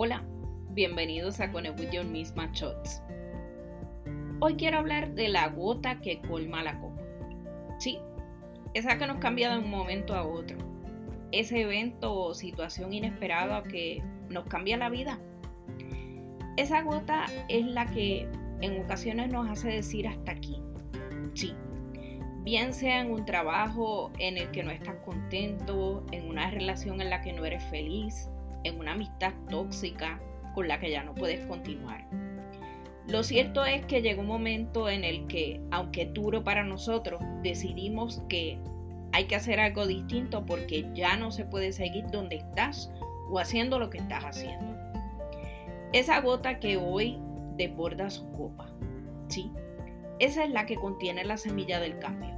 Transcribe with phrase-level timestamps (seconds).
[0.00, 0.22] Hola,
[0.70, 3.02] bienvenidos a Connect with Your Misma Shots.
[4.38, 7.02] Hoy quiero hablar de la gota que colma la copa.
[7.80, 7.98] Sí,
[8.74, 10.56] esa que nos cambia de un momento a otro.
[11.32, 15.18] Ese evento o situación inesperada que nos cambia la vida.
[16.56, 18.28] Esa gota es la que
[18.60, 20.62] en ocasiones nos hace decir hasta aquí.
[21.34, 21.54] Sí,
[22.44, 27.10] bien sea en un trabajo en el que no estás contento, en una relación en
[27.10, 28.30] la que no eres feliz,
[28.64, 30.20] en una amistad tóxica
[30.54, 32.06] con la que ya no puedes continuar.
[33.08, 38.22] Lo cierto es que llegó un momento en el que, aunque duro para nosotros, decidimos
[38.28, 38.58] que
[39.12, 42.92] hay que hacer algo distinto porque ya no se puede seguir donde estás
[43.30, 44.76] o haciendo lo que estás haciendo.
[45.92, 47.18] Esa gota que hoy
[47.56, 48.70] desborda su copa,
[49.28, 49.50] ¿sí?
[50.18, 52.34] Esa es la que contiene la semilla del cambio,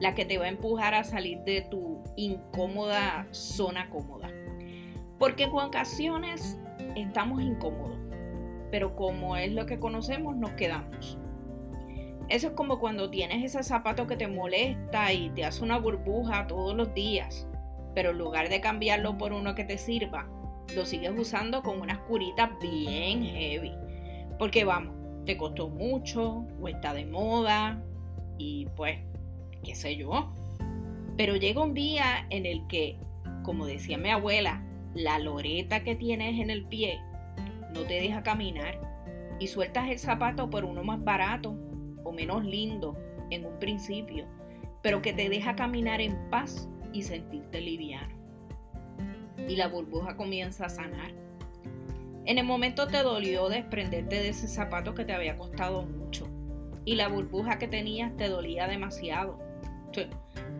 [0.00, 4.30] la que te va a empujar a salir de tu incómoda zona cómoda.
[5.22, 6.58] Porque en ocasiones
[6.96, 7.96] estamos incómodos,
[8.72, 11.16] pero como es lo que conocemos, nos quedamos.
[12.28, 16.48] Eso es como cuando tienes ese zapato que te molesta y te hace una burbuja
[16.48, 17.46] todos los días,
[17.94, 20.28] pero en lugar de cambiarlo por uno que te sirva,
[20.74, 23.70] lo sigues usando con unas curitas bien heavy.
[24.40, 27.80] Porque vamos, te costó mucho o está de moda
[28.38, 28.98] y pues,
[29.62, 30.32] qué sé yo.
[31.16, 32.98] Pero llega un día en el que,
[33.44, 34.64] como decía mi abuela,
[34.94, 37.00] la loreta que tienes en el pie
[37.72, 38.78] no te deja caminar
[39.38, 41.56] y sueltas el zapato por uno más barato
[42.04, 42.96] o menos lindo
[43.30, 44.26] en un principio,
[44.82, 48.14] pero que te deja caminar en paz y sentirte liviano.
[49.48, 51.12] Y la burbuja comienza a sanar.
[52.24, 56.28] En el momento te dolió desprenderte de ese zapato que te había costado mucho
[56.84, 59.38] y la burbuja que tenías te dolía demasiado.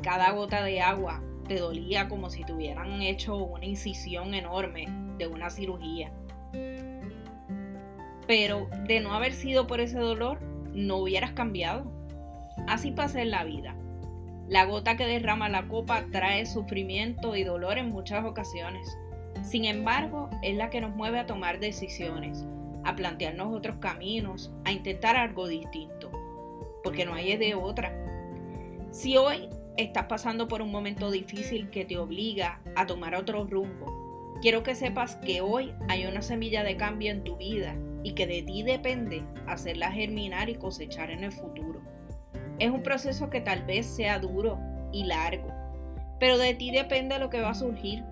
[0.02, 4.86] Cada gota de agua te dolía como si te hubieran hecho una incisión enorme
[5.18, 6.12] de una cirugía.
[8.26, 10.40] Pero de no haber sido por ese dolor,
[10.72, 11.90] no hubieras cambiado.
[12.66, 13.74] Así pasa en la vida.
[14.48, 18.96] La gota que derrama la copa trae sufrimiento y dolor en muchas ocasiones.
[19.42, 22.44] Sin embargo, es la que nos mueve a tomar decisiones,
[22.84, 26.10] a plantearnos otros caminos, a intentar algo distinto,
[26.84, 27.92] porque no hay de otra.
[28.90, 34.38] Si hoy estás pasando por un momento difícil que te obliga a tomar otro rumbo,
[34.42, 38.26] quiero que sepas que hoy hay una semilla de cambio en tu vida y que
[38.26, 41.80] de ti depende hacerla germinar y cosechar en el futuro.
[42.58, 44.58] Es un proceso que tal vez sea duro
[44.92, 45.48] y largo,
[46.20, 48.04] pero de ti depende lo que va a surgir.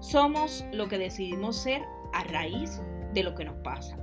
[0.00, 1.82] Somos lo que decidimos ser
[2.12, 2.80] a raíz
[3.12, 3.98] de lo que nos pasa.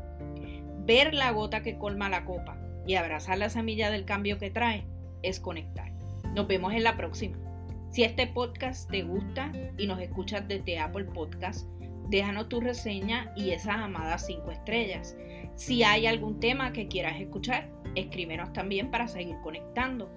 [0.86, 4.86] Ver la gota que colma la copa y abrazar la semilla del cambio que trae
[5.22, 5.93] es conectar.
[6.34, 7.38] Nos vemos en la próxima.
[7.92, 11.68] Si este podcast te gusta y nos escuchas desde Apple Podcast,
[12.10, 15.16] déjanos tu reseña y esas amadas 5 estrellas.
[15.56, 20.10] Si hay algún tema que quieras escuchar, escríbenos también para seguir conectando.